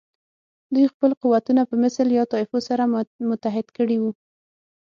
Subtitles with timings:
[0.73, 2.83] دوی خپل قوتونه په مثل یا طایفو سره
[3.29, 4.11] متحد کړي وو.